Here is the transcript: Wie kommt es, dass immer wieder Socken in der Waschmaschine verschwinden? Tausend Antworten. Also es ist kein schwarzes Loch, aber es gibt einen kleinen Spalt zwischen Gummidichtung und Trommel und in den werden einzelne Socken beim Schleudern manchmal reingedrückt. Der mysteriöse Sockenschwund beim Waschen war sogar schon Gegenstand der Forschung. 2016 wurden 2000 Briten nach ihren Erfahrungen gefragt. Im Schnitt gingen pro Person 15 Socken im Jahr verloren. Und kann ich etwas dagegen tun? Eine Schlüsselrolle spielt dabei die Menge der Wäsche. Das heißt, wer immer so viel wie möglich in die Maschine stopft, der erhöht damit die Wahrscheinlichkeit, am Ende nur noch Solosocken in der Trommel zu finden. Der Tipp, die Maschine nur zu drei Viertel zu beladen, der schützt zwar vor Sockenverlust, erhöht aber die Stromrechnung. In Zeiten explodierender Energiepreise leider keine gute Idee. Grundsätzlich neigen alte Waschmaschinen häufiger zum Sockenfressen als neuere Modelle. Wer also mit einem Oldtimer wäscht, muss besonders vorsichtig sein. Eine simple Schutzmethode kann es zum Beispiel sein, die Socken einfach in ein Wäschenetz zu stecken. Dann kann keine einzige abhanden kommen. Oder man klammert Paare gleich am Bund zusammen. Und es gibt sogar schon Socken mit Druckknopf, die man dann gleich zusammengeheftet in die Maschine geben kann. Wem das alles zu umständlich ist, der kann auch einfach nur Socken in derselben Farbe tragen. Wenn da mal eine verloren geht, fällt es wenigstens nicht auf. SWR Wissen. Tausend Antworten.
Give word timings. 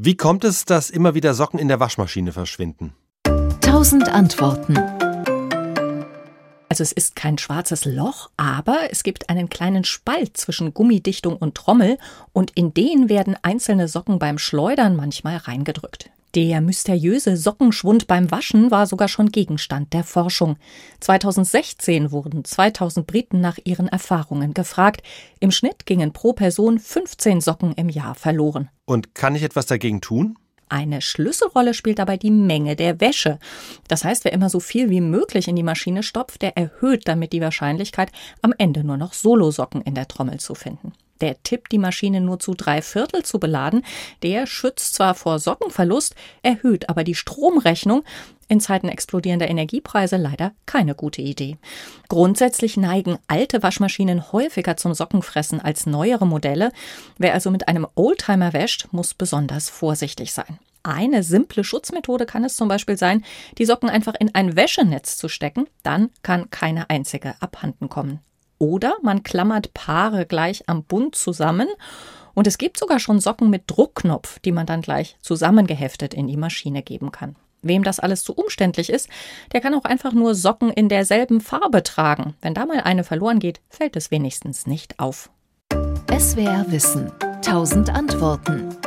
Wie 0.00 0.16
kommt 0.16 0.44
es, 0.44 0.64
dass 0.64 0.90
immer 0.90 1.16
wieder 1.16 1.34
Socken 1.34 1.58
in 1.58 1.66
der 1.66 1.80
Waschmaschine 1.80 2.30
verschwinden? 2.30 2.94
Tausend 3.60 4.08
Antworten. 4.08 4.78
Also 6.68 6.84
es 6.84 6.92
ist 6.92 7.16
kein 7.16 7.36
schwarzes 7.36 7.84
Loch, 7.84 8.30
aber 8.36 8.92
es 8.92 9.02
gibt 9.02 9.28
einen 9.28 9.48
kleinen 9.48 9.82
Spalt 9.82 10.36
zwischen 10.36 10.72
Gummidichtung 10.72 11.36
und 11.36 11.56
Trommel 11.56 11.98
und 12.32 12.52
in 12.52 12.72
den 12.72 13.08
werden 13.08 13.36
einzelne 13.42 13.88
Socken 13.88 14.20
beim 14.20 14.38
Schleudern 14.38 14.94
manchmal 14.94 15.38
reingedrückt. 15.38 16.10
Der 16.34 16.60
mysteriöse 16.60 17.38
Sockenschwund 17.38 18.06
beim 18.06 18.30
Waschen 18.30 18.70
war 18.70 18.86
sogar 18.86 19.08
schon 19.08 19.30
Gegenstand 19.30 19.94
der 19.94 20.04
Forschung. 20.04 20.56
2016 21.00 22.12
wurden 22.12 22.44
2000 22.44 23.06
Briten 23.06 23.40
nach 23.40 23.58
ihren 23.64 23.88
Erfahrungen 23.88 24.52
gefragt. 24.52 25.02
Im 25.40 25.50
Schnitt 25.50 25.86
gingen 25.86 26.12
pro 26.12 26.34
Person 26.34 26.78
15 26.78 27.40
Socken 27.40 27.72
im 27.72 27.88
Jahr 27.88 28.14
verloren. 28.14 28.68
Und 28.84 29.14
kann 29.14 29.34
ich 29.34 29.42
etwas 29.42 29.66
dagegen 29.66 30.02
tun? 30.02 30.36
Eine 30.68 31.00
Schlüsselrolle 31.00 31.72
spielt 31.72 31.98
dabei 31.98 32.18
die 32.18 32.30
Menge 32.30 32.76
der 32.76 33.00
Wäsche. 33.00 33.38
Das 33.88 34.04
heißt, 34.04 34.24
wer 34.24 34.34
immer 34.34 34.50
so 34.50 34.60
viel 34.60 34.90
wie 34.90 35.00
möglich 35.00 35.48
in 35.48 35.56
die 35.56 35.62
Maschine 35.62 36.02
stopft, 36.02 36.42
der 36.42 36.58
erhöht 36.58 37.08
damit 37.08 37.32
die 37.32 37.40
Wahrscheinlichkeit, 37.40 38.12
am 38.42 38.52
Ende 38.58 38.84
nur 38.84 38.98
noch 38.98 39.14
Solosocken 39.14 39.80
in 39.80 39.94
der 39.94 40.08
Trommel 40.08 40.40
zu 40.40 40.54
finden. 40.54 40.92
Der 41.20 41.42
Tipp, 41.42 41.68
die 41.68 41.78
Maschine 41.78 42.20
nur 42.20 42.38
zu 42.38 42.54
drei 42.54 42.82
Viertel 42.82 43.24
zu 43.24 43.38
beladen, 43.38 43.84
der 44.22 44.46
schützt 44.46 44.94
zwar 44.94 45.14
vor 45.14 45.38
Sockenverlust, 45.38 46.14
erhöht 46.42 46.88
aber 46.88 47.04
die 47.04 47.14
Stromrechnung. 47.14 48.04
In 48.50 48.60
Zeiten 48.60 48.88
explodierender 48.88 49.48
Energiepreise 49.48 50.16
leider 50.16 50.52
keine 50.64 50.94
gute 50.94 51.20
Idee. 51.20 51.58
Grundsätzlich 52.08 52.78
neigen 52.78 53.18
alte 53.26 53.62
Waschmaschinen 53.62 54.32
häufiger 54.32 54.76
zum 54.78 54.94
Sockenfressen 54.94 55.60
als 55.60 55.84
neuere 55.86 56.26
Modelle. 56.26 56.72
Wer 57.18 57.34
also 57.34 57.50
mit 57.50 57.68
einem 57.68 57.86
Oldtimer 57.94 58.54
wäscht, 58.54 58.88
muss 58.90 59.12
besonders 59.12 59.68
vorsichtig 59.68 60.32
sein. 60.32 60.58
Eine 60.82 61.22
simple 61.22 61.64
Schutzmethode 61.64 62.24
kann 62.24 62.44
es 62.44 62.56
zum 62.56 62.68
Beispiel 62.68 62.96
sein, 62.96 63.22
die 63.58 63.66
Socken 63.66 63.90
einfach 63.90 64.14
in 64.18 64.34
ein 64.34 64.56
Wäschenetz 64.56 65.18
zu 65.18 65.28
stecken. 65.28 65.66
Dann 65.82 66.08
kann 66.22 66.48
keine 66.48 66.88
einzige 66.88 67.34
abhanden 67.40 67.90
kommen. 67.90 68.20
Oder 68.58 68.96
man 69.02 69.22
klammert 69.22 69.72
Paare 69.74 70.26
gleich 70.26 70.68
am 70.68 70.82
Bund 70.84 71.14
zusammen. 71.14 71.68
Und 72.34 72.46
es 72.46 72.58
gibt 72.58 72.78
sogar 72.78 72.98
schon 72.98 73.20
Socken 73.20 73.50
mit 73.50 73.64
Druckknopf, 73.66 74.38
die 74.40 74.52
man 74.52 74.66
dann 74.66 74.82
gleich 74.82 75.16
zusammengeheftet 75.20 76.14
in 76.14 76.26
die 76.26 76.36
Maschine 76.36 76.82
geben 76.82 77.12
kann. 77.12 77.36
Wem 77.62 77.82
das 77.82 77.98
alles 77.98 78.22
zu 78.22 78.34
umständlich 78.34 78.90
ist, 78.90 79.08
der 79.52 79.60
kann 79.60 79.74
auch 79.74 79.84
einfach 79.84 80.12
nur 80.12 80.34
Socken 80.34 80.70
in 80.70 80.88
derselben 80.88 81.40
Farbe 81.40 81.82
tragen. 81.82 82.34
Wenn 82.40 82.54
da 82.54 82.66
mal 82.66 82.80
eine 82.80 83.02
verloren 83.02 83.40
geht, 83.40 83.60
fällt 83.68 83.96
es 83.96 84.10
wenigstens 84.10 84.66
nicht 84.66 85.00
auf. 85.00 85.30
SWR 86.16 86.66
Wissen. 86.68 87.10
Tausend 87.42 87.90
Antworten. 87.90 88.77